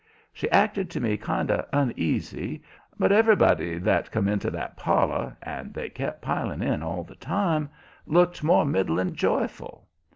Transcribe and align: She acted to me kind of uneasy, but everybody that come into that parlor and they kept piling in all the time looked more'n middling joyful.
She 0.33 0.49
acted 0.49 0.89
to 0.89 0.99
me 0.99 1.15
kind 1.15 1.51
of 1.51 1.67
uneasy, 1.71 2.63
but 2.97 3.11
everybody 3.11 3.77
that 3.77 4.09
come 4.09 4.27
into 4.27 4.49
that 4.49 4.75
parlor 4.75 5.37
and 5.43 5.75
they 5.75 5.89
kept 5.91 6.23
piling 6.23 6.63
in 6.63 6.81
all 6.81 7.03
the 7.03 7.13
time 7.13 7.69
looked 8.07 8.43
more'n 8.43 8.71
middling 8.71 9.13
joyful. 9.13 9.87